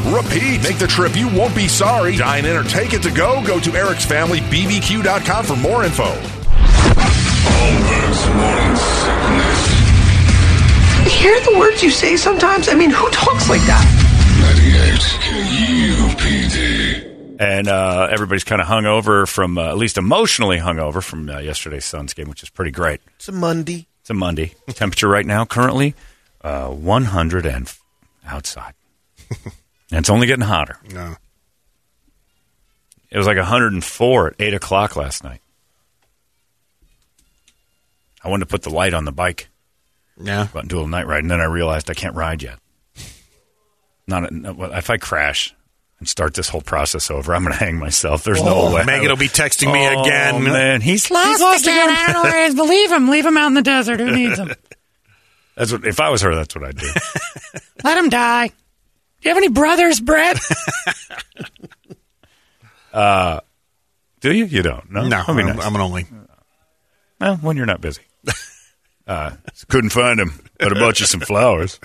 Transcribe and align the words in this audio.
repeat. 0.00 0.62
Make 0.62 0.78
the 0.78 0.86
trip, 0.86 1.16
you 1.16 1.28
won't 1.28 1.54
be 1.54 1.68
sorry. 1.68 2.16
Dine 2.16 2.44
in 2.44 2.56
or 2.56 2.64
take 2.64 2.92
it 2.92 3.02
to 3.02 3.10
go. 3.10 3.44
Go 3.46 3.58
to 3.60 3.72
Eric's 3.76 4.04
Family 4.04 4.40
BBQ.com 4.40 5.44
for 5.44 5.56
more 5.56 5.84
info. 5.84 6.04
Holmberg's 7.50 8.26
morning 8.36 8.76
sickness. 8.76 9.80
Hear 11.20 11.40
the 11.40 11.58
words 11.58 11.82
you 11.82 11.90
say 11.90 12.16
sometimes? 12.16 12.68
I 12.68 12.74
mean, 12.74 12.90
who 12.90 13.08
talks 13.10 13.48
like 13.48 13.62
that? 13.62 13.84
98 14.58 15.00
KUPD. 16.20 17.36
And 17.40 17.68
uh, 17.68 18.08
everybody's 18.10 18.44
kind 18.44 18.60
of 18.60 18.66
hungover 18.66 19.26
from, 19.26 19.56
uh, 19.56 19.68
at 19.70 19.78
least 19.78 19.96
emotionally 19.96 20.58
hungover 20.58 21.02
from 21.02 21.28
uh, 21.30 21.38
yesterday's 21.38 21.86
Suns 21.86 22.12
game, 22.12 22.28
which 22.28 22.42
is 22.42 22.50
pretty 22.50 22.70
great. 22.70 23.00
It's 23.16 23.28
a 23.28 23.32
Monday. 23.32 23.86
It's 24.02 24.10
a 24.10 24.14
Monday. 24.14 24.52
Temperature 24.68 25.08
right 25.08 25.24
now, 25.24 25.44
currently, 25.46 25.94
uh, 26.42 26.68
100 26.68 27.46
and 27.46 27.66
f- 27.66 27.82
outside. 28.26 28.74
and 29.90 29.98
it's 30.00 30.10
only 30.10 30.26
getting 30.26 30.44
hotter. 30.44 30.76
No. 30.92 31.16
It 33.10 33.18
was 33.18 33.26
like 33.26 33.36
104 33.36 34.26
at 34.28 34.34
8 34.38 34.54
o'clock 34.54 34.96
last 34.96 35.24
night. 35.24 35.40
I 38.22 38.28
wanted 38.28 38.44
to 38.44 38.50
put 38.50 38.62
the 38.62 38.70
light 38.70 38.94
on 38.94 39.04
the 39.04 39.12
bike, 39.12 39.48
Yeah. 40.20 40.46
go 40.52 40.58
out 40.60 40.68
do 40.68 40.76
a 40.76 40.78
little 40.78 40.88
night 40.88 41.06
ride, 41.06 41.22
and 41.22 41.30
then 41.30 41.40
I 41.40 41.44
realized 41.44 41.90
I 41.90 41.94
can't 41.94 42.14
ride 42.14 42.42
yet. 42.42 42.58
Not 44.06 44.30
no, 44.32 44.52
well, 44.52 44.72
if 44.72 44.90
I 44.90 44.96
crash 44.96 45.54
and 45.98 46.08
start 46.08 46.34
this 46.34 46.48
whole 46.48 46.60
process 46.60 47.10
over, 47.10 47.34
I'm 47.34 47.42
going 47.42 47.52
to 47.56 47.58
hang 47.64 47.78
myself. 47.78 48.24
There's 48.24 48.42
no 48.42 48.54
oh, 48.54 48.74
way. 48.74 48.84
Megan 48.84 49.08
will 49.08 49.16
be 49.16 49.28
texting 49.28 49.72
me 49.72 49.86
Oh, 49.88 50.02
again. 50.02 50.42
man, 50.44 50.80
he's 50.80 51.10
lost, 51.10 51.28
He's 51.28 51.40
lost 51.40 51.64
again. 51.64 51.88
again. 51.88 51.96
I 51.98 52.12
don't 52.12 52.14
know 52.14 52.22
where 52.30 52.40
he 52.40 52.46
is. 52.46 52.54
Believe 52.54 52.92
him. 52.92 53.08
Leave 53.08 53.24
him 53.26 53.36
out 53.36 53.46
in 53.48 53.54
the 53.54 53.62
desert. 53.62 54.00
Who 54.00 54.10
needs 54.10 54.38
him? 54.38 54.52
That's 55.56 55.72
what. 55.72 55.84
If 55.86 56.00
I 56.00 56.08
was 56.10 56.22
her, 56.22 56.34
that's 56.34 56.54
what 56.54 56.64
I'd 56.64 56.76
do. 56.76 56.88
Let 57.84 57.98
him 57.98 58.08
die. 58.08 58.50
Do 59.20 59.28
you 59.28 59.34
have 59.34 59.36
any 59.36 59.48
brothers, 59.48 60.00
Brett? 60.00 60.38
uh, 62.92 63.40
do 64.20 64.32
you? 64.32 64.44
You 64.46 64.62
don't? 64.62 64.90
No. 64.90 65.02
No, 65.02 65.08
That'd 65.08 65.36
I'm, 65.38 65.56
nice. 65.56 65.66
I'm 65.66 65.74
an 65.74 65.80
only. 65.80 66.06
Well, 67.20 67.36
when 67.36 67.56
you're 67.56 67.66
not 67.66 67.80
busy. 67.80 68.02
Uh, 69.06 69.34
couldn't 69.66 69.90
find 69.90 70.20
him, 70.20 70.38
but 70.60 70.76
I 70.76 70.78
bought 70.78 71.00
you 71.00 71.06
some 71.06 71.18
flowers. 71.18 71.80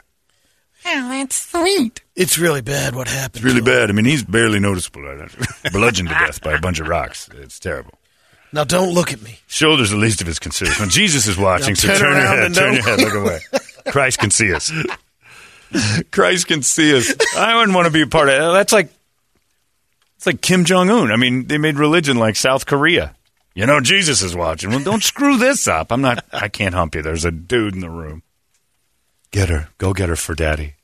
oh, 0.86 1.10
that's 1.10 1.36
sweet. 1.36 2.04
It's 2.16 2.38
really 2.38 2.62
bad 2.62 2.94
what 2.96 3.08
happened. 3.08 3.38
It's 3.38 3.44
really 3.44 3.62
bad. 3.66 3.90
I 3.90 3.94
mean, 3.94 4.06
he's 4.06 4.22
barely 4.24 4.60
noticeable. 4.60 5.02
Bludgeoned 5.72 6.10
to 6.10 6.14
death 6.14 6.44
by 6.44 6.54
a 6.54 6.60
bunch 6.60 6.80
of 6.80 6.88
rocks. 6.88 7.28
It's 7.34 7.60
terrible. 7.60 7.96
Now 8.54 8.64
don't 8.64 8.94
look 8.94 9.12
at 9.12 9.24
me. 9.24 9.40
Shoulders 9.48 9.90
the 9.90 9.98
least 9.98 10.22
of 10.22 10.28
his 10.28 10.38
concerns. 10.38 10.80
When 10.80 10.90
Jesus 10.90 11.26
is 11.26 11.36
watching, 11.36 11.70
Now 11.70 11.74
so 11.74 11.88
turn 11.88 11.98
turn 11.98 12.12
your 12.12 12.28
head, 12.28 12.54
turn 12.54 12.74
your 12.76 12.84
head, 12.84 13.00
look 13.00 13.14
away. 13.16 13.40
Christ 13.92 14.20
can 14.20 14.30
see 14.30 14.54
us. 14.54 14.72
Christ 16.12 16.48
can 16.48 16.62
see 16.62 16.96
us. 16.96 17.14
I 17.38 17.56
wouldn't 17.56 17.76
want 17.76 17.86
to 17.86 17.92
be 17.92 18.02
a 18.02 18.08
part 18.08 18.30
of 18.30 18.36
that. 18.36 18.52
That's 18.52 18.74
like 18.74 18.90
it's 20.18 20.26
like 20.26 20.42
Kim 20.42 20.66
Jong 20.66 20.90
Un. 20.90 21.12
I 21.12 21.18
mean, 21.18 21.48
they 21.48 21.58
made 21.58 21.78
religion 21.78 22.18
like 22.18 22.36
South 22.36 22.66
Korea. 22.66 23.16
You 23.54 23.66
know, 23.66 23.80
Jesus 23.80 24.22
is 24.22 24.36
watching. 24.36 24.70
Well, 24.70 24.80
don't 24.80 25.04
screw 25.04 25.38
this 25.38 25.68
up. 25.68 25.92
I'm 25.92 26.02
not. 26.02 26.26
I 26.34 26.48
can't 26.50 26.76
hump 26.76 26.96
you. 26.96 27.02
There's 27.02 27.26
a 27.26 27.32
dude 27.32 27.74
in 27.74 27.80
the 27.82 27.90
room. 27.90 28.24
Get 29.32 29.50
her. 29.50 29.70
Go 29.78 29.94
get 29.94 30.10
her 30.10 30.16
for 30.16 30.36
daddy. 30.36 30.76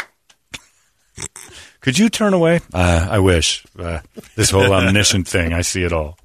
Could 1.81 1.98
you 1.98 2.09
turn 2.09 2.34
away? 2.34 2.62
Uh, 2.74 3.08
I 3.09 3.19
wish. 3.19 3.66
Uh, 3.78 4.00
this 4.36 4.52
whole 4.52 4.72
omniscient 4.72 5.28
thing, 5.28 5.52
I 5.53 5.62
see 5.62 5.84
it 5.84 5.92
all. 5.92 6.18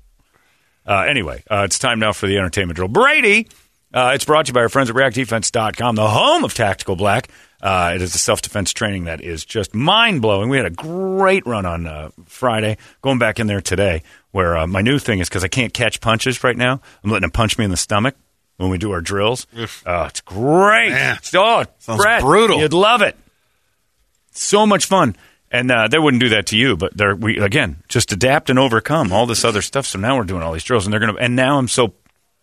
Uh, 0.86 1.00
anyway, 1.08 1.42
uh, 1.50 1.62
it's 1.64 1.78
time 1.78 1.98
now 1.98 2.12
for 2.12 2.26
the 2.26 2.36
entertainment 2.36 2.76
drill. 2.76 2.88
Brady, 2.88 3.48
uh, 3.92 4.12
it's 4.14 4.24
brought 4.24 4.46
to 4.46 4.50
you 4.50 4.54
by 4.54 4.60
our 4.60 4.68
friends 4.68 4.90
at 4.90 4.96
reactdefense.com, 4.96 5.96
the 5.96 6.08
home 6.08 6.44
of 6.44 6.54
Tactical 6.54 6.94
Black. 6.94 7.28
Uh, 7.60 7.92
it 7.94 8.02
is 8.02 8.14
a 8.14 8.18
self 8.18 8.42
defense 8.42 8.72
training 8.72 9.04
that 9.04 9.20
is 9.20 9.44
just 9.44 9.74
mind 9.74 10.22
blowing. 10.22 10.48
We 10.48 10.56
had 10.56 10.66
a 10.66 10.70
great 10.70 11.46
run 11.46 11.66
on 11.66 11.86
uh, 11.86 12.10
Friday, 12.26 12.76
going 13.02 13.18
back 13.18 13.40
in 13.40 13.46
there 13.46 13.60
today, 13.60 14.02
where 14.32 14.56
uh, 14.56 14.66
my 14.66 14.82
new 14.82 14.98
thing 14.98 15.20
is 15.20 15.28
because 15.28 15.44
I 15.44 15.48
can't 15.48 15.72
catch 15.72 16.00
punches 16.00 16.44
right 16.44 16.56
now, 16.56 16.80
I'm 17.02 17.10
letting 17.10 17.22
them 17.22 17.30
punch 17.30 17.58
me 17.58 17.64
in 17.64 17.70
the 17.70 17.76
stomach 17.76 18.14
when 18.56 18.70
we 18.70 18.78
do 18.78 18.92
our 18.92 19.00
drills. 19.00 19.46
Oh, 19.86 20.04
it's 20.04 20.20
great. 20.20 20.90
Man. 20.90 21.18
oh, 21.34 21.64
Sounds 21.78 22.02
Brett, 22.02 22.20
brutal. 22.22 22.60
You'd 22.60 22.72
love 22.72 23.02
it 23.02 23.16
so 24.32 24.66
much 24.66 24.86
fun. 24.86 25.16
And 25.50 25.70
uh, 25.70 25.88
they 25.88 25.98
wouldn't 25.98 26.20
do 26.20 26.30
that 26.30 26.46
to 26.46 26.58
you, 26.58 26.76
but 26.76 26.96
they're 26.96 27.14
we 27.14 27.38
again 27.38 27.76
just 27.88 28.10
adapt 28.12 28.50
and 28.50 28.58
overcome 28.58 29.12
all 29.12 29.26
this 29.26 29.44
other 29.44 29.62
stuff. 29.62 29.86
So 29.86 29.98
now 29.98 30.16
we're 30.16 30.24
doing 30.24 30.42
all 30.42 30.52
these 30.52 30.64
drills, 30.64 30.86
and 30.86 30.92
they're 30.92 31.00
gonna. 31.00 31.14
And 31.14 31.36
now 31.36 31.58
I'm 31.58 31.68
so 31.68 31.94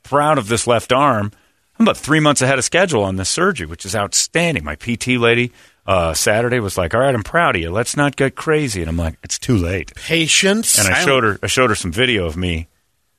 proud 0.03 0.37
of 0.37 0.47
this 0.47 0.67
left 0.67 0.93
arm. 0.93 1.33
I'm 1.83 1.89
about 1.89 1.97
three 1.97 2.21
months 2.21 2.41
ahead 2.41 2.57
of 2.57 2.63
schedule 2.63 3.03
on 3.03 3.17
this 3.17 3.27
surgery, 3.27 3.67
which 3.67 3.85
is 3.85 3.93
outstanding. 3.93 4.63
My 4.63 4.75
PT 4.75 5.19
lady 5.19 5.51
uh, 5.85 6.13
Saturday 6.13 6.61
was 6.61 6.77
like, 6.77 6.93
"All 6.93 7.01
right, 7.01 7.13
I'm 7.13 7.23
proud 7.23 7.57
of 7.57 7.61
you. 7.61 7.71
Let's 7.71 7.97
not 7.97 8.15
get 8.15 8.35
crazy." 8.35 8.79
And 8.79 8.89
I'm 8.89 8.95
like, 8.95 9.17
"It's 9.21 9.37
too 9.37 9.57
late." 9.57 9.93
Patience. 9.93 10.79
And 10.79 10.87
I 10.87 11.03
showed 11.03 11.25
her, 11.25 11.39
I 11.43 11.47
showed 11.47 11.69
her 11.71 11.75
some 11.75 11.91
video 11.91 12.25
of 12.25 12.37
me 12.37 12.69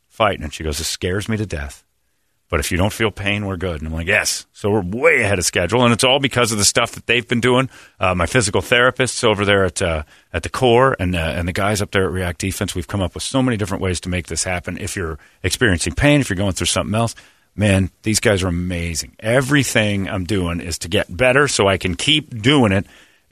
fighting, 0.09 0.43
and 0.43 0.55
she 0.55 0.65
goes, 0.65 0.79
"This 0.79 0.89
scares 0.89 1.29
me 1.29 1.37
to 1.37 1.45
death." 1.45 1.85
But 2.49 2.61
if 2.61 2.71
you 2.71 2.79
don't 2.79 2.93
feel 2.93 3.11
pain, 3.11 3.47
we're 3.47 3.57
good. 3.57 3.81
And 3.81 3.89
I'm 3.89 3.93
like, 3.93 4.07
yes. 4.07 4.47
So 4.53 4.71
we're 4.71 4.83
way 4.83 5.23
ahead 5.23 5.39
of 5.39 5.45
schedule, 5.45 5.83
and 5.83 5.93
it's 5.93 6.05
all 6.05 6.21
because 6.21 6.53
of 6.53 6.59
the 6.59 6.65
stuff 6.65 6.93
that 6.93 7.07
they've 7.07 7.27
been 7.27 7.41
doing. 7.41 7.69
Uh, 7.99 8.15
my 8.15 8.27
physical 8.27 8.63
therapists 8.63 9.25
over 9.25 9.45
there 9.45 9.65
at 9.65 9.83
uh, 9.83 10.05
at 10.33 10.43
the 10.43 10.49
core, 10.49 10.97
and 10.99 11.17
uh, 11.17 11.19
and 11.19 11.49
the 11.49 11.53
guys 11.53 11.83
up 11.83 11.91
there 11.91 12.05
at 12.05 12.13
React 12.13 12.39
Defense, 12.39 12.75
we've 12.75 12.87
come 12.87 13.03
up 13.03 13.13
with 13.15 13.25
so 13.25 13.43
many 13.43 13.57
different 13.57 13.83
ways 13.83 14.01
to 14.01 14.09
make 14.09 14.29
this 14.29 14.45
happen. 14.45 14.79
If 14.79 14.95
you're 14.95 15.19
experiencing 15.43 15.95
pain, 15.95 16.21
if 16.21 16.31
you're 16.31 16.37
going 16.37 16.53
through 16.53 16.67
something 16.69 16.95
else, 16.95 17.15
man, 17.57 17.91
these 18.03 18.21
guys 18.21 18.43
are 18.43 18.49
amazing. 18.49 19.17
Everything 19.21 20.09
I'm 20.09 20.25
doing 20.25 20.61
is 20.61 20.79
to 20.81 20.89
get 20.89 21.15
better, 21.15 21.49
so 21.49 21.69
I 21.69 21.79
can 21.79 21.95
keep 21.95 22.43
doing 22.43 22.73
it. 22.73 22.87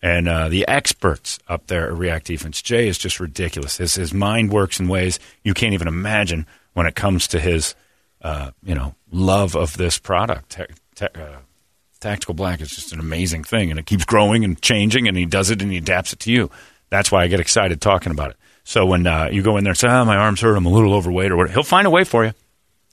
And 0.05 0.29
uh, 0.29 0.49
the 0.49 0.67
experts 0.67 1.39
up 1.49 1.69
there 1.69 1.87
at 1.87 1.97
React 1.97 2.27
Defense, 2.27 2.61
Jay 2.61 2.89
is 2.89 2.99
just 2.99 3.21
ridiculous. 3.21 3.77
His 3.77 3.95
his 3.95 4.13
mind 4.13 4.53
works 4.53 4.81
in 4.81 4.89
ways 4.89 5.21
you 5.45 5.55
can't 5.55 5.75
even 5.75 5.87
imagine 5.87 6.47
when 6.73 6.87
it 6.87 6.95
comes 6.97 7.29
to 7.29 7.41
his 7.41 7.75
uh, 8.23 8.51
you 8.65 8.75
know, 8.75 8.95
love 9.11 9.55
of 9.57 9.77
this 9.77 9.99
product. 9.99 10.51
Ta- 10.51 10.67
ta- 10.95 11.21
uh, 11.21 11.37
Tactical 12.01 12.35
Black 12.35 12.61
is 12.61 12.71
just 12.71 12.93
an 12.93 12.99
amazing 13.01 13.45
thing, 13.45 13.71
and 13.71 13.79
it 13.79 13.87
keeps 13.87 14.05
growing 14.05 14.45
and 14.45 14.61
changing, 14.61 15.07
and 15.07 15.17
he 15.17 15.25
does 15.25 15.51
it 15.51 15.63
and 15.63 15.71
he 15.71 15.79
adapts 15.79 16.13
it 16.13 16.19
to 16.21 16.33
you. 16.33 16.51
That's 16.91 17.13
why 17.13 17.23
I 17.23 17.29
get 17.29 17.41
excited 17.41 17.81
talking 17.81 18.13
about 18.13 18.31
it. 18.31 18.37
So 18.65 18.87
when 18.87 19.07
uh, 19.07 19.29
you 19.31 19.43
go 19.43 19.57
in 19.57 19.65
there 19.65 19.73
and 19.73 19.79
say, 19.79 19.89
"Oh, 19.89 20.05
my 20.05 20.17
arms 20.17 20.41
hurt, 20.41 20.57
I'm 20.57 20.67
a 20.67 20.71
little 20.71 20.95
overweight," 20.95 21.31
or 21.31 21.37
whatever, 21.37 21.55
he'll 21.55 21.63
find 21.63 21.87
a 21.87 21.91
way 21.91 22.05
for 22.05 22.25
you. 22.25 22.33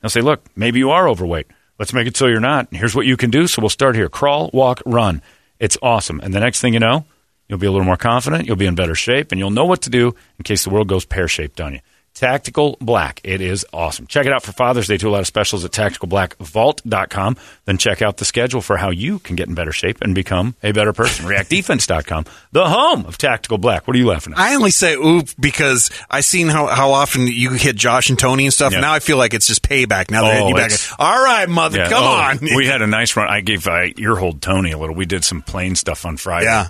He'll 0.02 0.10
say, 0.10 0.22
"Look, 0.22 0.46
maybe 0.56 0.80
you 0.80 0.92
are 0.92 1.08
overweight. 1.08 1.48
Let's 1.78 1.94
make 1.94 2.08
it 2.08 2.18
so 2.18 2.28
you're 2.28 2.40
not. 2.40 2.68
Here's 2.72 2.96
what 2.96 3.06
you 3.06 3.18
can 3.18 3.30
do. 3.30 3.48
So 3.48 3.62
we'll 3.62 3.70
start 3.70 3.96
here: 3.96 4.10
crawl, 4.10 4.50
walk, 4.54 4.82
run. 4.86 5.22
It's 5.60 5.78
awesome. 5.82 6.20
And 6.22 6.34
the 6.34 6.40
next 6.40 6.62
thing 6.62 6.74
you 6.74 6.80
know, 6.80 7.06
you'll 7.48 7.60
be 7.60 7.68
a 7.68 7.72
little 7.72 7.86
more 7.86 7.98
confident. 7.98 8.48
You'll 8.48 8.56
be 8.56 8.66
in 8.66 8.76
better 8.76 8.96
shape, 8.96 9.32
and 9.32 9.40
you'll 9.40 9.50
know 9.50 9.66
what 9.66 9.82
to 9.84 9.90
do 9.90 10.16
in 10.38 10.44
case 10.44 10.64
the 10.64 10.70
world 10.70 10.88
goes 10.88 11.06
pear 11.06 11.28
shaped 11.28 11.60
on 11.60 11.74
you. 11.74 11.80
Tactical 12.14 12.78
Black. 12.82 13.22
It 13.24 13.40
is 13.42 13.66
awesome. 13.72 14.06
Check 14.08 14.26
it 14.26 14.34
out 14.34 14.44
for 14.44 14.52
Father's 14.52 14.88
Day. 14.88 14.98
Do 14.98 15.10
a 15.10 15.12
lot 15.12 15.22
of 15.22 15.28
specials 15.28 15.64
at 15.64 15.72
tacticalblackvault.com. 15.72 17.38
Then 17.66 17.78
check 17.78 18.02
out 18.02 18.18
the 18.18 18.26
schedule 18.26 18.62
for 18.62 18.78
how 18.78 18.90
you 18.90 19.20
can 19.20 19.36
get 19.36 19.48
in 19.48 19.54
better 19.56 19.72
shape 19.72 20.02
and 20.02 20.14
become 20.16 20.56
a 20.64 20.72
better 20.72 20.94
person. 20.94 21.26
ReactDefense.com, 21.26 22.26
the 22.52 22.68
home 22.68 23.06
of 23.06 23.18
Tactical 23.18 23.58
Black. 23.58 23.88
What 23.88 23.96
are 23.96 24.00
you 24.00 24.08
laughing 24.08 24.34
at? 24.34 24.40
I 24.40 24.56
only 24.56 24.72
say 24.72 24.96
oop 24.96 25.30
because 25.40 25.90
I 26.10 26.22
seen 26.22 26.48
how, 26.48 26.68
how 26.68 26.92
often 26.92 27.28
you 27.28 27.52
hit 27.52 27.76
Josh 27.76 28.10
and 28.10 28.20
Tony 28.20 28.46
and 28.46 28.54
stuff. 28.54 28.74
Yeah. 28.74 28.82
Now 28.82 28.94
I 28.94 29.00
feel 29.00 29.18
like 29.18 29.34
it's 29.34 29.48
just 29.48 29.62
payback. 29.62 30.12
Now 30.12 30.24
they're 30.24 30.32
Oh, 30.42 30.48
hitting 30.48 30.50
you 30.50 30.56
back. 30.56 30.72
All 31.00 31.24
right, 31.24 31.48
mother, 31.48 31.78
Yeah. 31.80 31.90
come 31.90 32.04
Oh, 32.04 32.08
on. 32.08 32.40
we 32.56 32.66
had 32.68 32.82
a 32.82 32.88
nice 32.88 33.16
run. 33.16 33.30
I 33.30 33.42
gave 33.42 33.68
uh, 33.68 33.88
earhold 33.98 34.42
Tony 34.42 34.72
a 34.72 34.78
little. 34.78 34.96
We 34.96 35.06
did 35.06 35.24
some 35.24 35.42
plane 35.42 35.76
stuff 35.76 36.06
on 36.06 36.18
Friday. 36.18 36.46
Yeah. 36.48 36.68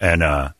And 0.00 0.22
uh, 0.22 0.50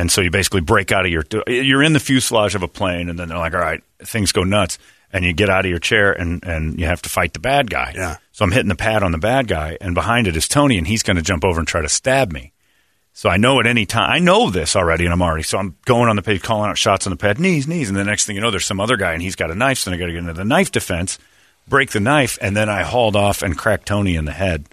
and 0.00 0.10
so 0.10 0.22
you 0.22 0.30
basically 0.30 0.62
break 0.62 0.92
out 0.92 1.04
of 1.04 1.12
your 1.12 1.24
you're 1.46 1.82
in 1.82 1.92
the 1.92 2.00
fuselage 2.00 2.54
of 2.54 2.62
a 2.62 2.68
plane, 2.68 3.10
and 3.10 3.18
then 3.18 3.28
they're 3.28 3.38
like, 3.38 3.54
all 3.54 3.60
right, 3.60 3.82
things 3.98 4.32
go 4.32 4.44
nuts, 4.44 4.78
and 5.12 5.24
you 5.24 5.34
get 5.34 5.50
out 5.50 5.66
of 5.66 5.70
your 5.70 5.78
chair, 5.78 6.12
and 6.12 6.42
and 6.44 6.80
you 6.80 6.86
have 6.86 7.02
to 7.02 7.10
fight 7.10 7.34
the 7.34 7.38
bad 7.38 7.68
guy. 7.68 7.92
Yeah. 7.94 8.16
So 8.32 8.44
I'm 8.44 8.52
hitting 8.52 8.70
the 8.70 8.76
pad 8.76 9.02
on 9.02 9.12
the 9.12 9.18
bad 9.18 9.46
guy, 9.46 9.76
and 9.80 9.94
behind 9.94 10.26
it 10.26 10.36
is 10.36 10.48
Tony, 10.48 10.78
and 10.78 10.86
he's 10.86 11.02
going 11.02 11.18
to 11.18 11.22
jump 11.22 11.44
over 11.44 11.60
and 11.60 11.68
try 11.68 11.82
to 11.82 11.88
stab 11.88 12.32
me. 12.32 12.52
So 13.12 13.28
I 13.28 13.36
know 13.36 13.60
at 13.60 13.66
any 13.66 13.84
time, 13.84 14.10
I 14.10 14.18
know 14.18 14.48
this 14.48 14.74
already, 14.74 15.04
and 15.04 15.12
I'm 15.12 15.20
already, 15.20 15.42
so 15.42 15.58
I'm 15.58 15.76
going 15.84 16.08
on 16.08 16.16
the 16.16 16.22
page, 16.22 16.40
calling 16.40 16.70
out 16.70 16.78
shots 16.78 17.06
on 17.06 17.10
the 17.10 17.18
pad, 17.18 17.38
knees, 17.38 17.68
knees, 17.68 17.88
and 17.88 17.98
the 17.98 18.04
next 18.04 18.24
thing 18.24 18.36
you 18.36 18.40
know, 18.40 18.50
there's 18.50 18.64
some 18.64 18.80
other 18.80 18.96
guy, 18.96 19.12
and 19.12 19.20
he's 19.20 19.36
got 19.36 19.50
a 19.50 19.54
knife, 19.54 19.78
so 19.78 19.90
then 19.90 19.98
I 19.98 20.00
got 20.00 20.06
to 20.06 20.12
get 20.12 20.20
into 20.20 20.32
the 20.32 20.44
knife 20.44 20.72
defense, 20.72 21.18
break 21.68 21.90
the 21.90 22.00
knife, 22.00 22.38
and 22.40 22.56
then 22.56 22.70
I 22.70 22.82
hauled 22.82 23.16
off 23.16 23.42
and 23.42 23.58
cracked 23.58 23.86
Tony 23.86 24.14
in 24.14 24.24
the 24.24 24.32
head, 24.32 24.64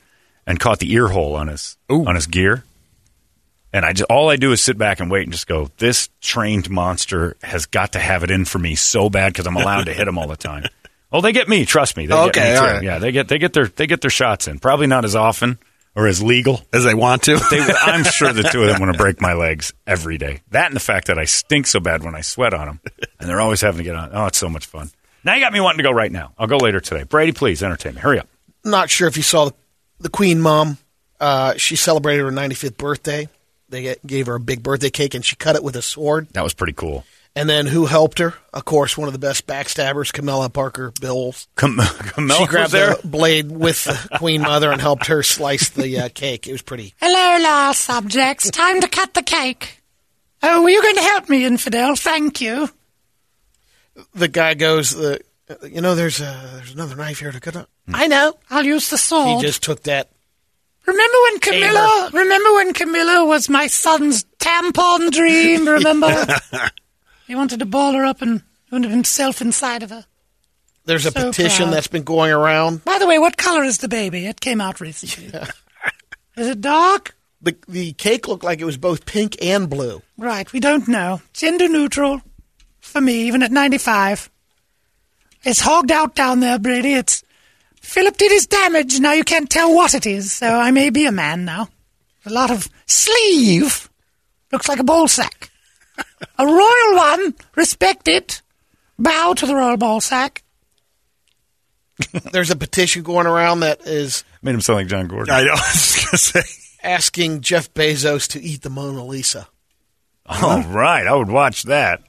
and 0.45 0.61
caught 0.61 0.79
the 0.79 0.93
ear 0.93 1.09
hole 1.09 1.35
on 1.35 1.49
his 1.49 1.75
on 1.89 2.15
his 2.15 2.27
gear, 2.27 2.63
and 3.73 3.85
I 3.85 3.93
just, 3.93 4.09
all 4.09 4.29
I 4.29 4.35
do 4.35 4.51
is 4.51 4.61
sit 4.61 4.77
back 4.77 4.99
and 4.99 5.09
wait 5.11 5.23
and 5.23 5.31
just 5.31 5.47
go, 5.47 5.69
this 5.77 6.09
trained 6.21 6.69
monster 6.69 7.35
has 7.43 7.65
got 7.65 7.93
to 7.93 7.99
have 7.99 8.23
it 8.23 8.31
in 8.31 8.45
for 8.45 8.59
me 8.59 8.75
so 8.75 9.09
bad 9.09 9.33
because 9.33 9.47
I'm 9.47 9.55
allowed 9.57 9.85
to 9.85 9.93
hit 9.93 10.07
him 10.07 10.17
all 10.17 10.27
the 10.27 10.35
time. 10.37 10.65
Oh, 11.09 11.21
they 11.21 11.31
get 11.31 11.47
me. 11.47 11.63
Trust 11.63 11.95
me. 11.95 12.05
They 12.05 12.13
Okay, 12.13 12.31
get 12.41 12.49
me 12.53 12.59
too. 12.59 12.65
right. 12.73 12.83
Yeah, 12.83 12.99
they 12.99 13.13
get 13.13 13.29
they 13.29 13.37
get 13.37 13.53
their 13.53 13.67
they 13.67 13.87
get 13.87 14.01
their 14.01 14.09
shots 14.09 14.49
in. 14.49 14.59
Probably 14.59 14.87
not 14.87 15.05
as 15.05 15.15
often 15.15 15.57
or 15.95 16.05
as 16.05 16.21
legal. 16.21 16.59
as 16.73 16.83
they 16.83 16.93
want 16.93 17.23
to. 17.23 17.37
They, 17.49 17.59
I'm 17.81 18.03
sure 18.03 18.33
the 18.33 18.43
two 18.43 18.61
of 18.63 18.67
them 18.67 18.81
want 18.81 18.91
to 18.91 18.97
break 18.97 19.21
my 19.21 19.31
legs 19.31 19.71
every 19.87 20.17
day. 20.17 20.41
That 20.51 20.65
and 20.65 20.75
the 20.75 20.81
fact 20.81 21.07
that 21.07 21.17
I 21.17 21.23
stink 21.23 21.65
so 21.65 21.79
bad 21.79 22.03
when 22.03 22.13
I 22.13 22.19
sweat 22.19 22.53
on 22.53 22.67
them, 22.67 22.81
and 23.21 23.29
they're 23.29 23.39
always 23.39 23.61
having 23.61 23.77
to 23.77 23.83
get 23.85 23.95
on. 23.95 24.09
Oh, 24.11 24.25
it's 24.25 24.37
so 24.37 24.49
much 24.49 24.65
fun. 24.65 24.91
Now 25.23 25.35
you 25.35 25.39
got 25.39 25.53
me 25.53 25.61
wanting 25.61 25.77
to 25.77 25.83
go 25.83 25.91
right 25.91 26.11
now. 26.11 26.33
I'll 26.37 26.45
go 26.45 26.57
later 26.57 26.81
today. 26.81 27.03
Brady, 27.03 27.31
please 27.31 27.63
entertain 27.63 27.95
me. 27.95 28.01
Hurry 28.01 28.19
up. 28.19 28.27
Not 28.65 28.89
sure 28.89 29.07
if 29.07 29.15
you 29.15 29.23
saw 29.23 29.45
the, 29.45 29.53
the 29.99 30.09
Queen 30.09 30.41
Mom. 30.41 30.77
Uh, 31.21 31.53
she 31.55 31.77
celebrated 31.77 32.21
her 32.23 32.31
95th 32.33 32.75
birthday. 32.75 33.29
They 33.69 33.95
gave 34.05 34.27
her 34.27 34.35
a 34.35 34.39
big 34.39 34.63
birthday 34.63 34.89
cake, 34.89 35.13
and 35.13 35.23
she 35.25 35.35
cut 35.35 35.55
it 35.55 35.63
with 35.63 35.75
a 35.75 35.81
sword. 35.81 36.29
That 36.33 36.43
was 36.43 36.53
pretty 36.53 36.73
cool. 36.73 37.03
And 37.35 37.47
then 37.47 37.67
who 37.67 37.85
helped 37.85 38.17
her? 38.17 38.33
Of 38.51 38.65
course, 38.65 38.97
one 38.97 39.07
of 39.07 39.13
the 39.13 39.19
best 39.19 39.45
backstabbers, 39.45 40.11
Camilla 40.11 40.49
Parker 40.49 40.91
Bowles. 40.99 41.47
Cam- 41.55 41.77
Camilla 41.99 42.39
she 42.39 42.47
grabbed 42.47 42.71
there. 42.71 42.95
the 42.95 43.07
blade 43.07 43.51
with 43.51 43.83
the 43.83 44.09
Queen 44.17 44.41
Mother 44.41 44.71
and 44.71 44.81
helped 44.81 45.05
her 45.07 45.21
slice 45.21 45.69
the 45.69 45.99
uh, 45.99 46.09
cake. 46.09 46.47
It 46.47 46.51
was 46.53 46.63
pretty. 46.63 46.95
Hello, 46.99 47.43
law 47.43 47.73
subjects. 47.73 48.49
Time 48.49 48.81
to 48.81 48.87
cut 48.87 49.13
the 49.13 49.21
cake. 49.21 49.83
Oh, 50.41 50.63
were 50.63 50.69
you 50.69 50.81
going 50.81 50.95
to 50.95 51.01
help 51.01 51.29
me, 51.29 51.45
infidel? 51.45 51.95
Thank 51.95 52.41
you. 52.41 52.69
The 54.15 54.27
guy 54.27 54.53
goes, 54.55 54.95
uh, 54.95 55.17
you 55.69 55.81
know, 55.81 55.93
there's 55.95 56.19
a, 56.21 56.51
there's 56.55 56.73
another 56.73 56.95
knife 56.95 57.19
here 57.19 57.31
to 57.31 57.39
cut 57.39 57.55
up. 57.55 57.69
I 57.93 58.07
know. 58.07 58.33
I'll 58.49 58.65
use 58.65 58.89
the 58.89 58.97
sword. 58.97 59.37
He 59.41 59.45
just 59.45 59.61
took 59.63 59.83
that. 59.83 60.09
Remember 60.87 61.17
when 61.23 61.39
Camilla? 61.39 62.09
Remember 62.13 62.53
when 62.53 62.73
Camilla 62.73 63.25
was 63.25 63.49
my 63.49 63.67
son's 63.67 64.23
tampon 64.39 65.11
dream? 65.11 65.67
Remember? 65.67 66.25
he 67.27 67.35
wanted 67.35 67.59
to 67.59 67.65
ball 67.65 67.93
her 67.93 68.05
up 68.05 68.21
and 68.21 68.41
put 68.69 68.83
himself 68.83 69.41
inside 69.41 69.83
of 69.83 69.89
her. 69.91 70.05
There's 70.85 71.05
a 71.05 71.11
So 71.11 71.27
petition 71.27 71.65
proud. 71.65 71.73
that's 71.73 71.87
been 71.87 72.03
going 72.03 72.31
around. 72.31 72.85
By 72.85 72.97
the 72.97 73.07
way, 73.07 73.19
what 73.19 73.35
color 73.37 73.63
is 73.63 73.79
the 73.79 73.89
baby? 73.89 74.25
It 74.25 74.39
came 74.39 74.61
out 74.61 74.79
recently. 74.79 75.27
Is 76.37 76.47
it 76.47 76.61
dark? 76.61 77.15
The 77.41 77.57
the 77.67 77.93
cake 77.93 78.27
looked 78.27 78.43
like 78.43 78.61
it 78.61 78.65
was 78.65 78.77
both 78.77 79.05
pink 79.05 79.37
and 79.41 79.69
blue. 79.69 80.01
Right, 80.17 80.51
we 80.53 80.59
don't 80.59 80.87
know. 80.87 81.21
Gender 81.33 81.67
neutral 81.67 82.21
for 82.79 83.01
me, 83.01 83.23
even 83.27 83.43
at 83.43 83.51
95. 83.51 84.29
It's 85.43 85.59
hogged 85.59 85.91
out 85.91 86.15
down 86.15 86.39
there, 86.39 86.57
Brady. 86.59 86.93
It's 86.93 87.23
Philip 87.87 88.17
did 88.17 88.33
his 88.33 88.47
damage. 88.47 88.99
Now 88.99 89.13
you 89.13 89.23
can't 89.23 89.49
tell 89.49 89.73
what 89.73 89.93
it 89.93 90.05
is, 90.05 90.33
so 90.33 90.45
I 90.45 90.71
may 90.71 90.89
be 90.89 91.05
a 91.05 91.11
man 91.11 91.45
now. 91.45 91.69
A 92.25 92.29
lot 92.29 92.51
of 92.51 92.67
sleeve. 92.85 93.89
Looks 94.51 94.67
like 94.67 94.79
a 94.79 94.83
ball 94.83 95.07
sack. 95.07 95.49
a 96.37 96.45
royal 96.45 96.95
one. 96.95 97.33
Respect 97.55 98.09
it. 98.09 98.41
Bow 98.99 99.33
to 99.35 99.45
the 99.45 99.55
royal 99.55 99.77
ball 99.77 100.01
sack. 100.01 100.43
There's 102.33 102.51
a 102.51 102.57
petition 102.57 103.03
going 103.03 103.25
around 103.25 103.61
that 103.61 103.87
is 103.87 104.25
Made 104.41 104.53
him 104.55 104.61
sound 104.61 104.77
like 104.79 104.87
John 104.87 105.07
Gordon. 105.07 105.33
I 105.33 105.43
know. 105.45 105.51
I 105.55 105.71
was 105.71 106.05
gonna 106.05 106.17
say. 106.17 106.41
asking 106.83 107.39
Jeff 107.39 107.73
Bezos 107.73 108.27
to 108.31 108.41
eat 108.41 108.63
the 108.63 108.69
Mona 108.69 109.05
Lisa. 109.05 109.47
All 110.25 110.61
right, 110.61 111.07
I 111.07 111.15
would 111.15 111.29
watch 111.29 111.63
that. 111.63 112.01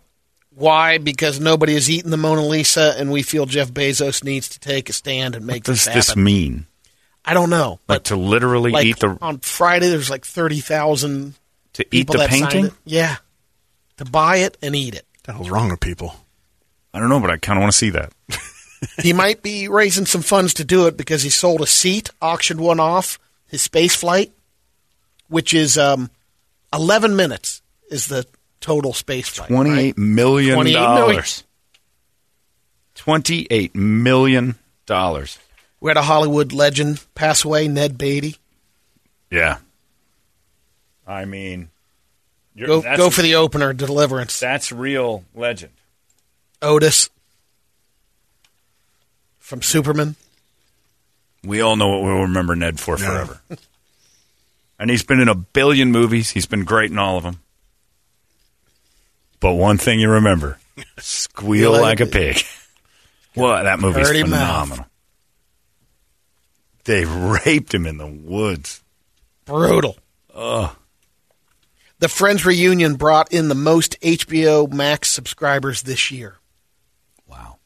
Why? 0.59 0.99
Because 0.99 1.39
nobody 1.39 1.75
has 1.75 1.89
eaten 1.89 2.11
the 2.11 2.17
Mona 2.17 2.45
Lisa, 2.45 2.95
and 2.99 3.13
we 3.13 3.23
feel 3.23 3.47
Jeff 3.47 3.71
Bezos 3.71 4.25
needs 4.25 4.49
to 4.51 4.61
take 4.61 4.89
a 4.89 4.93
stand 4.93 5.37
and 5.37 5.47
make 5.47 5.63
What 5.69 5.75
does 5.75 5.85
this 5.85 5.95
this 6.09 6.17
mean? 6.17 6.67
I 7.25 7.35
don't 7.35 7.51
know, 7.51 7.73
Like 7.73 7.81
but 7.87 8.05
to 8.07 8.17
literally 8.17 8.73
like 8.73 8.87
eat 8.87 8.99
the 8.99 9.19
on 9.21 9.39
Friday, 9.39 9.89
there's 9.89 10.11
like 10.11 10.25
thirty 10.25 10.61
thousand 10.61 11.35
to 11.75 11.83
eat 11.85 11.91
people 11.91 12.15
the 12.15 12.19
that 12.19 12.31
painting? 12.31 12.67
it. 12.67 12.73
Yeah, 12.85 13.17
to 13.99 14.05
buy 14.05 14.39
it 14.39 14.57
and 14.63 14.75
eat 14.75 14.95
it. 14.95 15.07
What 15.13 15.23
the 15.25 15.33
hell's 15.35 15.51
wrong 15.51 15.71
with 15.71 15.81
people? 15.81 16.17
I 16.93 16.99
don't 17.01 17.09
know, 17.11 17.21
but 17.21 17.31
I 17.31 17.37
kind 17.37 17.59
of 17.59 17.61
want 17.61 17.73
to 17.73 17.79
see 17.79 17.91
that. 17.91 18.13
he 19.03 19.13
might 19.13 19.43
be 19.43 19.69
raising 19.69 20.07
some 20.07 20.23
funds 20.23 20.55
to 20.55 20.65
do 20.65 20.87
it 20.87 20.97
because 20.97 21.23
he 21.23 21.31
sold 21.31 21.61
a 21.61 21.67
seat, 21.67 22.11
auctioned 22.23 22.61
one 22.61 22.81
off, 22.81 23.19
his 23.47 23.63
space 23.63 23.95
flight, 23.95 24.33
which 25.29 25.53
is 25.53 25.77
um, 25.77 26.11
11 26.73 27.15
minutes 27.15 27.63
is 27.91 28.09
the 28.09 28.27
total 28.61 28.93
space 28.93 29.29
flight. 29.29 29.49
Twenty-eight 29.49 29.97
right? 29.97 29.99
million 29.99 30.55
28 30.55 30.73
million. 30.73 30.97
dollars. 30.97 31.45
Twenty-eight 32.95 33.75
million 33.75 34.57
dollars. 34.87 35.39
We 35.81 35.91
had 35.91 35.97
a 35.97 36.03
Hollywood 36.03 36.53
legend 36.53 37.05
pass 37.15 37.45
away, 37.45 37.69
Ned 37.69 37.97
Beatty. 37.97 38.37
Yeah. 39.31 39.59
I 41.07 41.25
mean, 41.25 41.71
you're, 42.55 42.67
Go, 42.67 42.83
go 42.83 43.11
for 43.11 43.23
the 43.23 43.37
opener, 43.37 43.73
Deliverance. 43.73 44.41
That's 44.41 44.73
real 44.73 45.25
legend. 45.35 45.73
Otis 46.61 47.09
from 49.39 49.63
Superman. 49.63 50.17
We 51.45 51.61
all 51.61 51.77
know 51.77 51.89
what 51.89 52.03
we'll 52.03 52.23
remember 52.23 52.57
Ned 52.57 52.81
for 52.81 52.99
forever. 52.99 53.41
and 54.79 54.91
he's 54.91 55.05
been 55.05 55.21
in 55.21 55.29
a 55.29 55.35
billion 55.37 55.93
movies. 55.93 56.31
He's 56.31 56.47
been 56.47 56.65
great 56.65 56.91
in 56.91 56.99
all 56.99 57.17
of 57.17 57.23
them. 57.23 57.41
But 59.41 59.55
one 59.55 59.79
thing 59.79 60.01
you 60.01 60.11
remember: 60.11 60.59
squeal 60.99 61.73
Like 61.73 61.81
like 61.83 62.01
a 62.01 62.05
a 62.05 62.07
pig. 62.07 62.43
What? 63.35 63.63
that 63.65 63.79
movie's 63.81 64.07
Dirty 64.09 64.23
mouth. 64.25 64.31
phenomenal. 64.31 64.87
They 66.85 67.05
raped 67.05 67.73
him 67.75 67.87
in 67.87 67.99
the 67.99 68.07
woods. 68.07 68.83
Brutal. 69.45 69.97
Ugh. 70.35 70.75
The 72.01 72.09
Friends 72.09 72.47
reunion 72.47 72.95
brought 72.95 73.33
in 73.33 73.49
the 73.49 73.55
most 73.55 74.01
HBO 74.01 74.73
Max 74.73 75.09
subscribers 75.11 75.83
this 75.83 76.11
year. 76.11 76.37
Wow. 77.27 77.59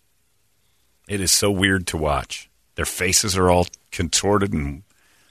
It 1.08 1.20
is 1.20 1.30
so 1.30 1.50
weird 1.50 1.86
to 1.88 1.96
watch. 1.96 2.48
Their 2.74 2.86
faces 2.86 3.36
are 3.36 3.50
all 3.50 3.66
contorted 3.90 4.52
and 4.52 4.82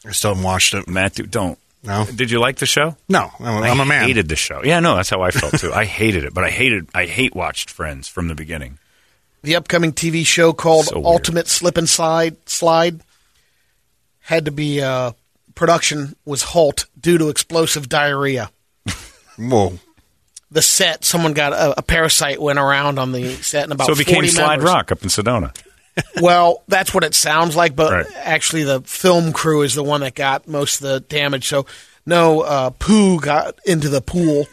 I 0.05 0.11
still 0.11 0.31
haven't 0.31 0.43
watched 0.43 0.73
it. 0.73 0.87
Matthew, 0.87 1.25
don't. 1.25 1.57
No. 1.83 2.05
Did 2.05 2.29
you 2.29 2.39
like 2.39 2.57
the 2.57 2.65
show? 2.67 2.95
No, 3.09 3.31
I'm, 3.39 3.63
I'm 3.63 3.79
a 3.79 3.83
I 3.83 3.85
man. 3.85 4.07
hated 4.07 4.29
the 4.29 4.35
show. 4.35 4.61
Yeah, 4.63 4.79
no, 4.81 4.95
that's 4.95 5.09
how 5.09 5.21
I 5.21 5.31
felt 5.31 5.57
too. 5.59 5.73
I 5.73 5.85
hated 5.99 6.23
it, 6.25 6.33
but 6.33 6.43
I 6.43 6.49
hated 6.49 6.87
I 6.93 7.05
hate 7.05 7.35
watched 7.35 7.69
Friends 7.71 8.07
from 8.07 8.27
the 8.27 8.35
beginning. 8.35 8.77
The 9.43 9.55
upcoming 9.55 9.91
TV 9.91 10.23
show 10.25 10.53
called 10.53 10.85
So 10.85 10.95
weird. 10.97 11.05
Ultimate 11.07 11.47
Slip 11.47 11.77
and 11.77 11.89
Slide 11.89 12.37
Slide 12.47 13.01
had 14.19 14.45
to 14.45 14.51
be 14.51 14.81
uh, 14.81 15.13
production 15.55 16.15
was 16.25 16.43
halt 16.43 16.85
due 16.99 17.17
to 17.17 17.29
explosive 17.29 17.89
diarrhea. 17.89 18.51
Whoa. 19.37 19.79
The 20.51 20.61
set, 20.61 21.05
someone 21.05 21.33
got 21.33 21.53
a, 21.53 21.79
a 21.79 21.81
parasite 21.81 22.41
went 22.41 22.59
around 22.59 22.99
on 22.99 23.13
the 23.13 23.29
set, 23.35 23.63
and 23.63 23.71
about 23.71 23.87
so 23.87 23.93
it 23.93 23.97
became 23.97 24.15
40 24.15 24.27
Slide 24.27 24.47
members- 24.59 24.65
Rock 24.65 24.91
up 24.91 25.01
in 25.01 25.09
Sedona. 25.09 25.55
Well, 26.21 26.63
that's 26.67 26.93
what 26.93 27.03
it 27.03 27.13
sounds 27.15 27.55
like, 27.55 27.75
but 27.75 27.91
Right. 27.91 28.05
actually, 28.17 28.63
the 28.63 28.81
film 28.81 29.33
crew 29.33 29.61
is 29.63 29.73
the 29.75 29.83
one 29.83 30.01
that 30.01 30.15
got 30.15 30.47
most 30.47 30.81
of 30.81 30.87
the 30.89 30.99
damage. 30.99 31.47
So, 31.47 31.65
no 32.05 32.41
uh, 32.41 32.69
poo 32.71 33.19
got 33.19 33.59
into 33.65 33.89
the 33.89 34.01
pool. 34.01 34.47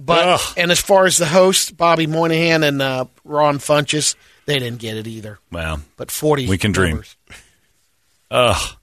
But 0.00 0.28
Ugh. 0.28 0.40
and 0.56 0.70
as 0.70 0.80
far 0.80 1.06
as 1.06 1.16
the 1.18 1.26
hosts, 1.26 1.70
Bobby 1.72 2.06
Moynihan 2.06 2.62
and 2.62 2.80
uh, 2.80 3.06
Ron 3.24 3.58
Funches, 3.58 4.14
they 4.46 4.58
didn't 4.60 4.78
get 4.78 4.96
it 4.96 5.06
either. 5.08 5.38
Well, 5.50 5.80
But 5.96 6.10
forty, 6.12 6.46
We 6.48 6.56
can 6.58 6.70
dream. 6.72 7.02
ugh. 8.30 8.76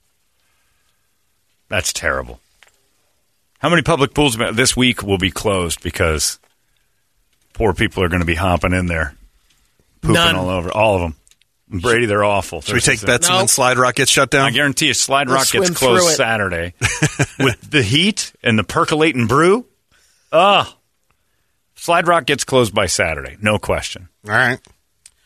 That's 1.69 1.93
terrible. 1.93 2.39
How 3.59 3.69
many 3.69 3.81
public 3.81 4.13
pools 4.13 4.37
this 4.53 4.75
week 4.77 5.01
will 5.03 5.17
be 5.17 5.31
closed 5.31 5.81
because 5.81 6.37
poor 7.53 7.73
people 7.73 8.03
are 8.03 8.09
going 8.09 8.19
to 8.19 8.25
be 8.25 8.35
hopping 8.35 8.73
in 8.73 8.85
there, 8.87 9.15
pooping 10.05 10.13
None. 10.15 10.35
all 10.35 10.49
over 10.49 10.71
all 10.71 10.95
of 10.95 11.01
them. 11.01 11.15
Brady, 11.81 12.05
they're 12.05 12.23
awful. 12.23 12.61
Should 12.61 12.75
we 12.75 12.79
take 12.79 13.01
bets 13.01 13.27
and 13.27 13.33
then 13.35 13.41
Nope. 13.43 13.49
Slide 13.49 13.77
Rock 13.77 13.95
gets 13.95 14.11
shut 14.11 14.29
down? 14.29 14.45
I 14.45 14.51
guarantee 14.51 14.87
you, 14.87 14.93
Slide 14.93 15.27
We'll 15.27 15.37
Rock 15.37 15.49
gets 15.49 15.71
closed 15.71 16.03
through. 16.03 16.13
Saturday 16.13 16.73
with 17.39 17.59
the 17.71 17.81
heat 17.81 18.33
and 18.43 18.57
the 18.57 18.63
percolating 18.63 19.25
brew. 19.27 19.65
Ugh. 20.31 20.67
Slide 21.75 22.07
Rock 22.07 22.25
gets 22.25 22.43
closed 22.43 22.73
by 22.73 22.85
Saturday, 22.85 23.37
no 23.41 23.57
question. 23.57 24.09
All 24.25 24.31
right. 24.31 24.59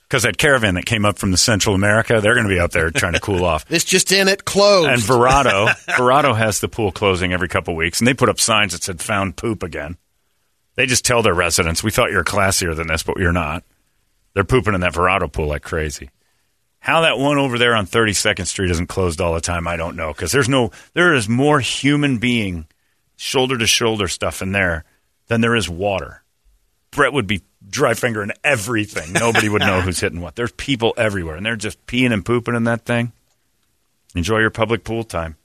Because 0.07 0.23
that 0.23 0.37
caravan 0.37 0.73
that 0.75 0.85
came 0.85 1.05
up 1.05 1.19
from 1.19 1.31
the 1.31 1.37
Central 1.37 1.75
America, 1.75 2.19
they're 2.21 2.33
going 2.33 2.47
to 2.47 2.53
be 2.53 2.59
out 2.59 2.71
there 2.71 2.89
trying 2.89 3.13
to 3.13 3.19
cool 3.19 3.45
off. 3.45 3.65
This 3.69 3.83
just 3.83 4.11
in 4.11 4.27
it 4.27 4.43
closed. 4.43 4.89
And 4.89 5.01
Verrado, 5.01 5.67
Verrado 5.89 6.35
has 6.35 6.61
the 6.61 6.67
pool 6.67 6.91
closing 6.91 7.31
every 7.31 7.47
couple 7.47 7.75
weeks, 7.75 7.99
and 7.99 8.07
they 8.07 8.13
put 8.15 8.29
up 8.29 8.39
signs 8.39 8.71
that 8.73 8.81
said 8.81 9.01
"found 9.01 9.35
poop 9.35 9.61
again." 9.61 9.97
They 10.75 10.87
just 10.87 11.05
tell 11.05 11.21
their 11.21 11.35
residents, 11.35 11.83
"We 11.83 11.91
thought 11.91 12.09
you 12.09 12.17
were 12.17 12.23
classier 12.23 12.75
than 12.75 12.87
this, 12.87 13.03
but 13.03 13.17
you're 13.17 13.31
not." 13.31 13.63
They're 14.33 14.43
pooping 14.43 14.73
in 14.73 14.81
that 14.81 14.93
Verrado 14.93 15.31
pool 15.31 15.47
like 15.47 15.63
crazy. 15.63 16.09
How 16.79 17.01
that 17.01 17.19
one 17.19 17.37
over 17.37 17.57
there 17.57 17.75
on 17.75 17.85
32nd 17.85 18.47
Street 18.47 18.71
isn't 18.71 18.87
closed 18.87 19.19
all 19.19 19.33
the 19.33 19.41
time, 19.41 19.67
I 19.67 19.75
don't 19.75 19.97
know. 19.97 20.13
Because 20.13 20.31
there's 20.31 20.47
no, 20.47 20.71
there 20.93 21.13
is 21.13 21.27
more 21.27 21.59
human 21.59 22.17
being 22.19 22.67
shoulder 23.17 23.57
to 23.57 23.67
shoulder 23.67 24.07
stuff 24.07 24.41
in 24.41 24.53
there 24.53 24.85
than 25.27 25.41
there 25.41 25.55
is 25.55 25.69
water. 25.69 26.23
Brett 26.91 27.13
would 27.13 27.27
be 27.27 27.41
dry 27.67 27.93
fingering 27.93 28.31
everything. 28.43 29.13
Nobody 29.13 29.49
would 29.49 29.61
know 29.61 29.81
who's 29.81 29.99
hitting 29.99 30.21
what. 30.21 30.35
There's 30.35 30.53
people 30.53 30.93
everywhere, 30.97 31.35
and 31.35 31.45
they're 31.45 31.55
just 31.55 31.85
peeing 31.85 32.13
and 32.13 32.25
pooping 32.25 32.55
in 32.55 32.63
that 32.63 32.85
thing. 32.85 33.11
Enjoy 34.15 34.39
your 34.39 34.49
public 34.49 34.83
pool 34.83 35.03
time. 35.03 35.35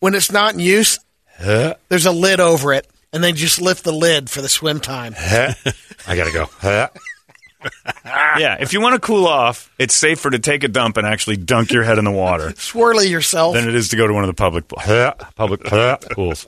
When 0.00 0.14
it's 0.14 0.30
not 0.30 0.54
in 0.54 0.60
use, 0.60 0.98
there's 1.88 2.06
a 2.06 2.12
lid 2.12 2.40
over 2.40 2.72
it, 2.72 2.86
and 3.12 3.22
then 3.22 3.36
just 3.36 3.60
lift 3.60 3.84
the 3.84 3.92
lid 3.92 4.30
for 4.30 4.42
the 4.42 4.48
swim 4.48 4.80
time. 4.80 5.14
I 5.18 5.54
gotta 6.06 6.32
go. 6.32 6.48
yeah, 8.04 8.56
if 8.60 8.72
you 8.72 8.80
want 8.80 8.94
to 8.94 9.00
cool 9.00 9.26
off, 9.26 9.72
it's 9.78 9.94
safer 9.94 10.30
to 10.30 10.38
take 10.38 10.62
a 10.64 10.68
dump 10.68 10.96
and 10.96 11.06
actually 11.06 11.36
dunk 11.36 11.72
your 11.72 11.82
head 11.82 11.98
in 11.98 12.04
the 12.04 12.10
water 12.12 12.48
Swirly 12.56 13.10
yourself. 13.10 13.54
than 13.54 13.68
it 13.68 13.74
is 13.74 13.88
to 13.88 13.96
go 13.96 14.06
to 14.06 14.14
one 14.14 14.22
of 14.22 14.28
the 14.28 14.34
public 14.34 14.68
public 14.68 15.64
pools. 16.10 16.46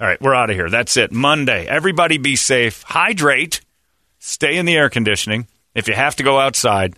All 0.00 0.06
right, 0.06 0.20
we're 0.22 0.34
out 0.34 0.48
of 0.48 0.54
here. 0.54 0.70
That's 0.70 0.96
it. 0.96 1.10
Monday. 1.10 1.66
Everybody 1.66 2.18
be 2.18 2.36
safe. 2.36 2.82
Hydrate. 2.84 3.62
Stay 4.20 4.56
in 4.56 4.64
the 4.64 4.76
air 4.76 4.88
conditioning. 4.88 5.48
If 5.74 5.88
you 5.88 5.94
have 5.94 6.14
to 6.16 6.22
go 6.22 6.38
outside, 6.38 6.94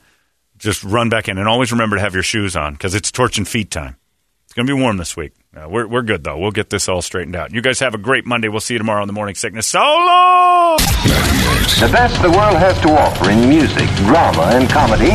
just 0.59 0.85
run 0.85 1.09
back 1.09 1.27
in. 1.27 1.39
And 1.39 1.49
always 1.49 1.73
remember 1.73 1.97
to 1.97 2.03
have 2.03 2.13
your 2.13 2.23
shoes 2.23 2.57
on 2.57 2.75
because 2.75 2.95
it's 2.95 3.11
torch 3.11 3.39
and 3.39 3.49
feet 3.49 3.71
time. 3.71 3.97
It's 4.45 4.53
going 4.53 4.67
to 4.67 4.75
be 4.75 4.79
warm 4.79 4.99
this 4.99 5.17
week. 5.17 5.33
Uh, 5.57 5.69
we're, 5.69 5.87
we're 5.89 6.03
good, 6.03 6.23
though. 6.23 6.39
We'll 6.39 6.53
get 6.53 6.71
this 6.71 6.89
all 6.89 7.03
straightened 7.03 7.35
out. 7.35 7.53
You 7.53 7.61
guys 7.61 7.81
have 7.81 7.95
a 7.95 7.99
great 7.99 8.25
Monday. 8.25 8.49
We'll 8.49 8.61
see 8.61 8.75
you 8.75 8.79
tomorrow 8.79 9.03
on 9.03 9.09
the 9.09 9.13
Morning 9.13 9.35
Sickness. 9.35 9.67
So 9.67 9.81
long! 9.81 10.79
The 10.79 11.89
best 11.93 12.23
the 12.23 12.31
world 12.31 12.57
has 12.57 12.79
to 12.83 12.91
offer 12.91 13.31
in 13.31 13.49
music, 13.49 13.89
drama, 13.97 14.43
and 14.53 14.71
comedy. 14.71 15.11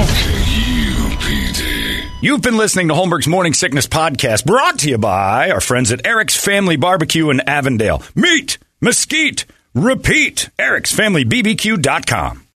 UPD. 1.06 2.10
You've 2.22 2.42
been 2.42 2.58
listening 2.58 2.89
to 2.89 2.94
Holmberg's 2.96 3.27
Morning 3.27 3.54
Sickness 3.54 3.88
Podcast, 3.88 4.46
brought 4.46 4.80
to 4.80 4.89
you 4.89 4.98
by 4.98 5.51
our 5.51 5.62
friends 5.62 5.94
at 5.94 6.06
Eric's 6.06 6.36
Family 6.36 6.75
Barbecue 6.75 7.30
in 7.30 7.39
Avondale. 7.42 8.04
Meat, 8.13 8.58
mesquite, 8.82 9.46
repeat. 9.74 10.50
Eric'sFamilyBBQ.com. 10.60 12.45